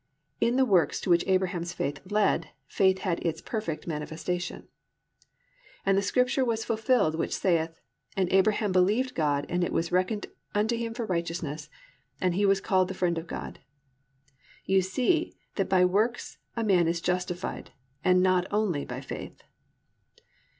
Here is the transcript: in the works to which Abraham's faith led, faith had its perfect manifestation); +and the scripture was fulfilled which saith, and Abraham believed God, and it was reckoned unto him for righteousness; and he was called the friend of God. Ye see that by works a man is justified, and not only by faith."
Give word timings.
in 0.39 0.55
the 0.55 0.65
works 0.65 0.99
to 0.99 1.11
which 1.11 1.23
Abraham's 1.27 1.73
faith 1.73 1.99
led, 2.09 2.47
faith 2.67 2.97
had 3.05 3.19
its 3.23 3.39
perfect 3.39 3.85
manifestation); 3.85 4.67
+and 5.85 5.95
the 5.95 6.01
scripture 6.01 6.43
was 6.43 6.65
fulfilled 6.65 7.13
which 7.13 7.35
saith, 7.37 7.79
and 8.17 8.27
Abraham 8.33 8.71
believed 8.71 9.13
God, 9.13 9.45
and 9.47 9.63
it 9.63 9.71
was 9.71 9.91
reckoned 9.91 10.25
unto 10.55 10.75
him 10.75 10.95
for 10.95 11.05
righteousness; 11.05 11.69
and 12.19 12.33
he 12.33 12.47
was 12.47 12.59
called 12.59 12.87
the 12.87 12.95
friend 12.95 13.19
of 13.19 13.27
God. 13.27 13.59
Ye 14.65 14.81
see 14.81 15.35
that 15.53 15.69
by 15.69 15.85
works 15.85 16.39
a 16.55 16.63
man 16.63 16.87
is 16.87 16.99
justified, 16.99 17.69
and 18.03 18.23
not 18.23 18.47
only 18.49 18.83
by 18.85 19.01
faith." 19.01 19.43